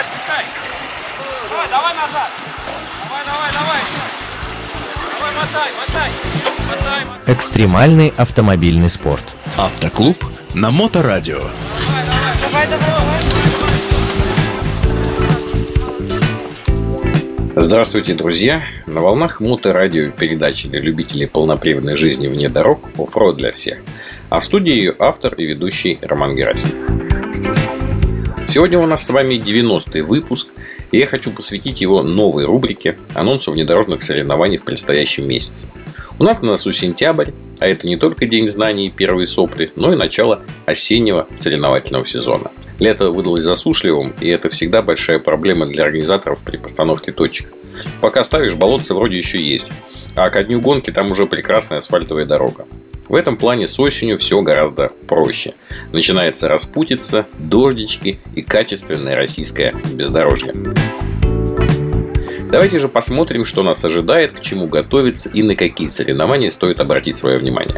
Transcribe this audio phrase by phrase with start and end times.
[0.00, 0.44] отпускай.
[1.50, 2.30] Давай, давай назад.
[3.04, 3.80] Давай, давай, давай.
[5.18, 6.10] Давай, мотай, мотай.
[6.68, 7.34] Мотай, мотай.
[7.34, 9.24] Экстремальный автомобильный спорт.
[9.56, 10.24] Автоклуб
[10.54, 11.38] на Моторадио.
[11.38, 13.00] Давай, давай, давай.
[17.56, 18.62] Здравствуйте, друзья!
[18.86, 23.78] На волнах моторадио передачи для любителей полноприводной жизни вне дорог «Оффроуд для всех».
[24.30, 27.09] А в студии ее автор и ведущий Роман Герасимов.
[28.52, 30.48] Сегодня у нас с вами 90-й выпуск,
[30.90, 35.68] и я хочу посвятить его новой рубрике анонсу внедорожных соревнований в предстоящем месяце.
[36.18, 39.92] У нас на носу сентябрь, а это не только День знаний и первые сопли, но
[39.92, 42.50] и начало осеннего соревновательного сезона.
[42.80, 47.52] Лето выдалось засушливым, и это всегда большая проблема для организаторов при постановке точек.
[48.00, 49.70] Пока ставишь, болотце вроде еще есть,
[50.16, 52.66] а ко дню гонки там уже прекрасная асфальтовая дорога.
[53.10, 55.54] В этом плане с осенью все гораздо проще.
[55.92, 60.54] Начинается распутиться, дождички и качественное российское бездорожье.
[62.52, 67.18] Давайте же посмотрим, что нас ожидает, к чему готовиться и на какие соревнования стоит обратить
[67.18, 67.74] свое внимание.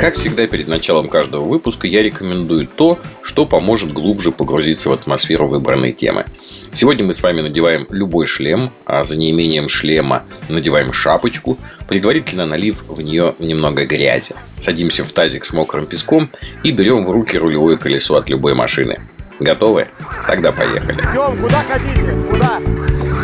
[0.00, 5.46] Как всегда, перед началом каждого выпуска я рекомендую то, что поможет глубже погрузиться в атмосферу
[5.46, 6.24] выбранной темы.
[6.72, 12.82] Сегодня мы с вами надеваем любой шлем, а за неимением шлема надеваем шапочку, предварительно налив
[12.88, 14.34] в нее немного грязи.
[14.58, 16.30] Садимся в тазик с мокрым песком
[16.62, 19.00] и берем в руки рулевое колесо от любой машины.
[19.38, 19.88] Готовы?
[20.26, 21.02] Тогда поехали.
[21.02, 22.16] Идем, куда хотите?
[22.30, 22.58] Куда?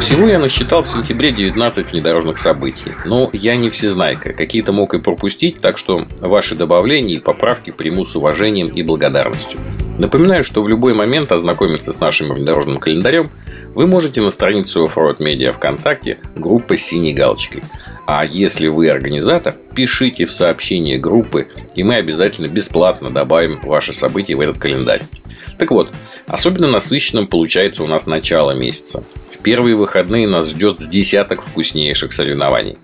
[0.01, 2.93] Всего я насчитал в сентябре 19 внедорожных событий.
[3.07, 4.35] Но я не всезнайка.
[4.35, 9.59] Какие-то мог и пропустить, так что ваши добавления и поправки приму с уважением и благодарностью.
[9.99, 13.31] Напоминаю, что в любой момент ознакомиться с нашим внедорожным календарем
[13.75, 17.63] вы можете на странице Offroad Media ВКонтакте группы с синей галочкой.
[18.07, 24.37] А если вы организатор, пишите в сообщение группы, и мы обязательно бесплатно добавим ваши события
[24.37, 25.03] в этот календарь.
[25.59, 25.91] Так вот,
[26.27, 29.03] особенно насыщенным получается у нас начало месяца.
[29.47, 32.79] Первые выходные нас ждет с десяток вкуснейших соревнований.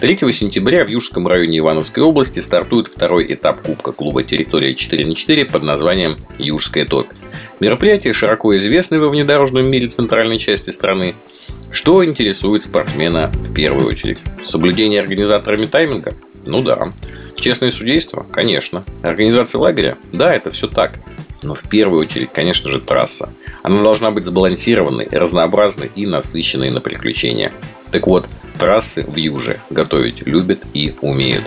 [0.00, 5.14] 3 сентября в Южском районе Ивановской области стартует второй этап Кубка клуба «Территория 4 на
[5.14, 7.06] 4 под названием «Южская топь».
[7.60, 11.14] Мероприятие широко известно во внедорожном мире центральной части страны.
[11.70, 14.18] Что интересует спортсмена в первую очередь?
[14.42, 16.14] Соблюдение организаторами тайминга?
[16.44, 16.92] Ну да.
[17.36, 18.26] Честное судейство?
[18.32, 18.84] Конечно.
[19.02, 19.96] Организация лагеря?
[20.12, 20.98] Да, это все так.
[21.42, 23.30] Но в первую очередь, конечно же, трасса.
[23.62, 27.52] Она должна быть сбалансированной, разнообразной и насыщенной на приключения.
[27.90, 28.26] Так вот,
[28.58, 31.44] трассы в Юже готовить любят и умеют.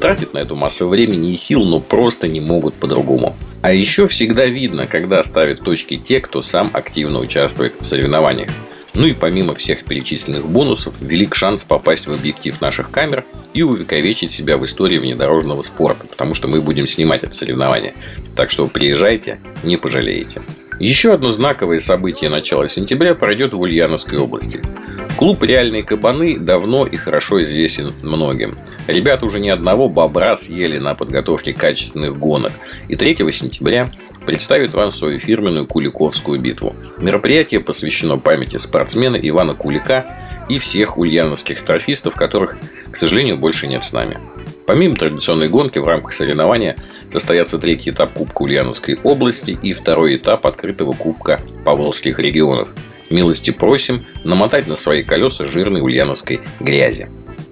[0.00, 3.36] Тратят на эту массу времени и сил, но просто не могут по-другому.
[3.62, 8.50] А еще всегда видно, когда ставят точки те, кто сам активно участвует в соревнованиях.
[8.96, 14.30] Ну и помимо всех перечисленных бонусов, велик шанс попасть в объектив наших камер и увековечить
[14.30, 17.94] себя в истории внедорожного спорта, потому что мы будем снимать это соревнование.
[18.36, 20.42] Так что приезжайте, не пожалеете.
[20.78, 24.62] Еще одно знаковое событие начала сентября пройдет в Ульяновской области.
[25.16, 28.58] Клуб «Реальные кабаны» давно и хорошо известен многим.
[28.88, 32.52] Ребята уже ни одного бобра съели на подготовке качественных гонок.
[32.88, 33.92] И 3 сентября
[34.26, 36.74] представит вам свою фирменную Куликовскую битву.
[36.98, 40.04] Мероприятие посвящено памяти спортсмена Ивана Кулика
[40.48, 42.56] и всех ульяновских трофистов, которых,
[42.90, 44.18] к сожалению, больше нет с нами.
[44.66, 46.76] Помимо традиционной гонки в рамках соревнования
[47.12, 52.74] состоятся третий этап Кубка Ульяновской области и второй этап открытого Кубка Поволжских регионов.
[53.10, 57.08] Милости просим намотать на свои колеса жирной ульяновской грязи.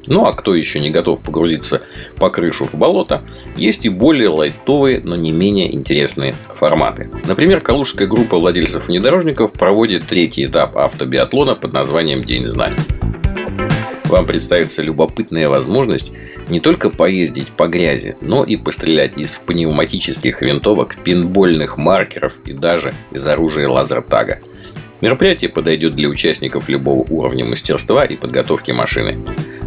[0.07, 1.83] Ну а кто еще не готов погрузиться
[2.17, 3.23] по крышу в болото,
[3.57, 7.09] есть и более лайтовые, но не менее интересные форматы.
[7.25, 12.79] Например, калужская группа владельцев внедорожников проводит третий этап автобиатлона под названием День знаний.
[14.13, 16.13] Вам представится любопытная возможность
[16.51, 22.93] не только поездить по грязи, но и пострелять из пневматических винтовок, пинбольных маркеров и даже
[23.11, 24.41] из оружия лазертага.
[25.03, 29.19] Мероприятие подойдет для участников любого уровня мастерства и подготовки машины.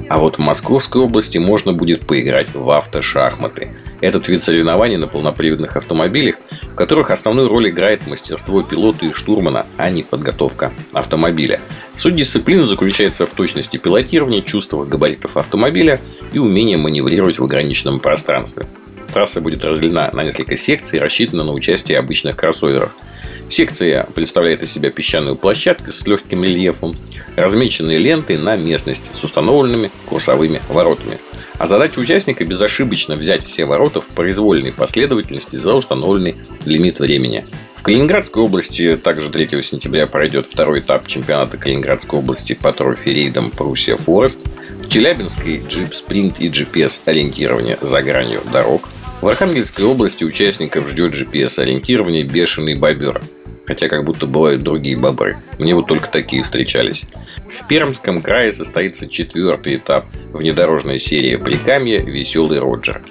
[0.07, 3.73] А вот в Московской области можно будет поиграть в автошахматы.
[3.99, 9.65] Этот вид соревнований на полноприводных автомобилях, в которых основную роль играет мастерство пилота и штурмана,
[9.75, 11.59] а не подготовка автомобиля.
[11.97, 15.99] Суть дисциплины заключается в точности пилотирования, чувствах габаритов автомобиля
[16.31, 18.67] и умении маневрировать в ограниченном пространстве.
[19.13, 22.95] Трасса будет разделена на несколько секций и рассчитана на участие обычных кроссоверов–
[23.47, 26.95] Секция представляет из себя песчаную площадку с легким рельефом,
[27.35, 31.19] размеченные ленты на местности с установленными курсовыми воротами.
[31.57, 37.45] А задача участника безошибочно взять все ворота в произвольной последовательности за установленный лимит времени.
[37.75, 43.95] В Калининградской области также 3 сентября пройдет второй этап чемпионата Калининградской области по трофи-рейдам Пруссия
[43.95, 44.41] Форест.
[44.83, 48.89] В Челябинской джип спринт и GPS ориентирование за гранью дорог.
[49.21, 53.21] В Архангельской области участников ждет GPS-ориентирование «Бешеный бобер».
[53.67, 55.37] Хотя как будто бывают другие бобры.
[55.57, 57.05] Мне вот только такие встречались.
[57.51, 63.01] В Пермском крае состоится четвертый этап внедорожной серии Прикамья «Веселый Роджер».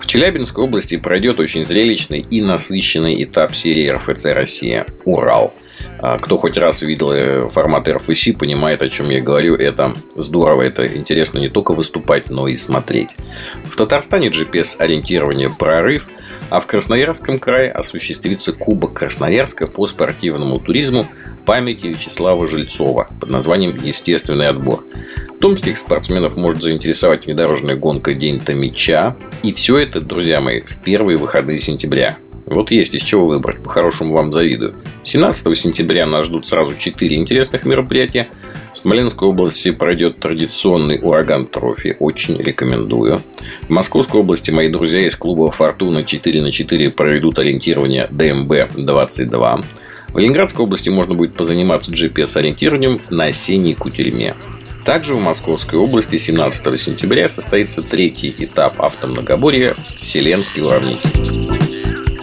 [0.00, 5.52] В Челябинской области пройдет очень зрелищный и насыщенный этап серии РФЦ «Россия» «Урал».
[6.00, 9.56] А кто хоть раз видел э, формат РФС, понимает, о чем я говорю.
[9.56, 13.10] Это здорово, это интересно не только выступать, но и смотреть.
[13.64, 16.06] В Татарстане GPS-ориентирование «Прорыв»,
[16.50, 21.06] а в Красноярском крае осуществится Кубок Красноярска по спортивному туризму
[21.44, 24.84] памяти Вячеслава Жильцова под названием «Естественный отбор».
[25.40, 29.16] Томских спортсменов может заинтересовать внедорожная гонка День Томича.
[29.42, 32.18] И все это, друзья мои, в первые выходные сентября.
[32.44, 34.74] Вот есть из чего выбрать, по-хорошему вам завидую.
[35.04, 38.28] 17 сентября нас ждут сразу 4 интересных мероприятия.
[38.78, 41.96] В Смоленской области пройдет традиционный ураган трофи.
[41.98, 43.20] Очень рекомендую.
[43.62, 49.64] В Московской области мои друзья из клуба «Фортуна» 4 на 4 проведут ориентирование ДМБ-22.
[50.12, 54.36] В Ленинградской области можно будет позаниматься GPS-ориентированием на осенней кутерьме.
[54.84, 61.47] Также в Московской области 17 сентября состоится третий этап автомногоборья «Вселенский уравнитель».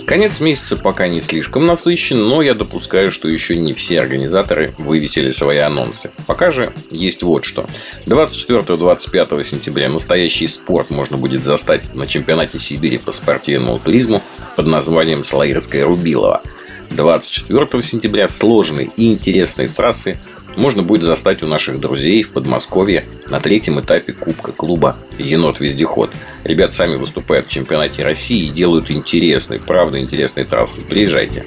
[0.06, 5.31] Конец месяца пока не слишком насыщен, но я допускаю, что еще не все организаторы вывесили
[5.31, 6.12] свои анонсы.
[6.28, 7.68] Пока же есть вот что.
[8.06, 14.22] 24-25 сентября настоящий спорт можно будет застать на чемпионате Сибири по спортивному туризму
[14.56, 16.44] под названием Слоирская Рубилова.
[16.92, 20.19] 24 сентября сложные и интересные трассы
[20.56, 26.12] можно будет застать у наших друзей в Подмосковье на третьем этапе Кубка клуба «Енот-вездеход».
[26.44, 30.81] Ребят сами выступают в чемпионате России и делают интересные, правда интересные трассы.
[30.81, 31.46] Приезжайте.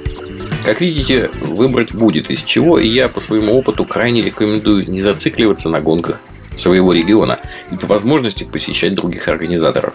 [0.65, 5.69] Как видите, выбрать будет из чего, и я по своему опыту крайне рекомендую не зацикливаться
[5.69, 6.19] на гонках
[6.55, 7.39] своего региона
[7.71, 9.93] и по возможности посещать других организаторов.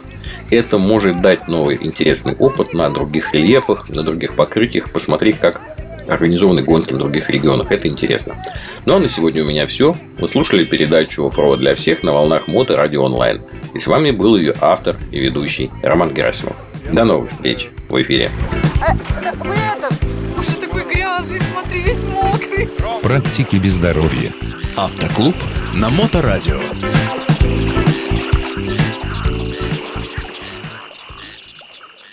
[0.51, 5.61] Это может дать новый интересный опыт на других рельефах, на других покрытиях, посмотреть, как
[6.09, 7.71] организованы гонки в других регионах.
[7.71, 8.37] Это интересно.
[8.85, 9.97] Ну а на сегодня у меня все.
[10.19, 13.43] Вы слушали передачу «Оффроуд для всех» на волнах Мото Радио Онлайн.
[13.75, 16.57] И с вами был ее автор и ведущий Роман Герасимов.
[16.93, 18.31] До новых встреч в эфире.
[18.81, 18.95] А,
[19.45, 19.89] вы это,
[20.39, 22.69] уже такой грязный, смотри, весь мокрый.
[23.03, 24.33] Практики без здоровья.
[24.77, 25.35] Автоклуб
[25.75, 26.61] на Моторадио.